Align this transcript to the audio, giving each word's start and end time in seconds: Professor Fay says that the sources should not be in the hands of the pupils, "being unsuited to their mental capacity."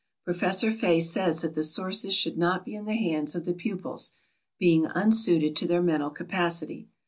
Professor 0.25 0.71
Fay 0.71 0.99
says 0.99 1.43
that 1.43 1.53
the 1.53 1.61
sources 1.61 2.15
should 2.15 2.35
not 2.35 2.65
be 2.65 2.73
in 2.73 2.85
the 2.85 2.95
hands 2.95 3.35
of 3.35 3.45
the 3.45 3.53
pupils, 3.53 4.13
"being 4.57 4.87
unsuited 4.95 5.55
to 5.55 5.67
their 5.67 5.83
mental 5.83 6.09
capacity." 6.09 6.87